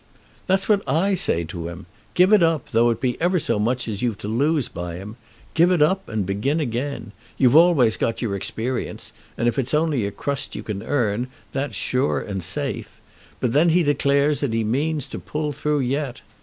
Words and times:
"That's 0.47 0.67
what 0.67 0.81
I 0.89 1.13
say 1.13 1.43
to 1.43 1.67
him. 1.67 1.85
Give 2.15 2.33
it 2.33 2.41
up, 2.41 2.69
though 2.71 2.89
it 2.89 2.99
be 2.99 3.21
ever 3.21 3.37
so 3.37 3.59
much 3.59 3.87
as 3.87 4.01
you've 4.01 4.17
to 4.17 4.27
lose 4.27 4.67
by 4.67 4.95
him. 4.95 5.15
Give 5.53 5.69
it 5.71 5.79
up, 5.79 6.09
and 6.09 6.25
begin 6.25 6.59
again. 6.59 7.11
You've 7.37 7.55
always 7.55 7.97
got 7.97 8.19
your 8.19 8.35
experience, 8.35 9.13
and 9.37 9.47
if 9.47 9.59
it's 9.59 9.75
only 9.75 10.07
a 10.07 10.11
crust 10.11 10.55
you 10.55 10.63
can 10.63 10.81
earn, 10.81 11.27
that's 11.53 11.75
sure 11.75 12.19
and 12.19 12.43
safe. 12.43 12.99
But 13.39 13.53
then 13.53 13.69
he 13.69 13.83
declares 13.83 14.39
that 14.39 14.53
he 14.53 14.63
means 14.63 15.05
to 15.05 15.19
pull 15.19 15.51
through 15.51 15.81
yet. 15.81 16.23